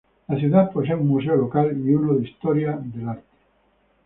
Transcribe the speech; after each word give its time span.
La 0.29 0.35
ciudad 0.39 0.71
posee 0.71 0.95
un 0.95 1.07
museo 1.09 1.35
local 1.35 1.77
y 1.87 1.93
uno 1.93 2.15
de 2.15 2.27
historia 2.27 2.79
y 2.97 3.03
arte. 3.03 3.21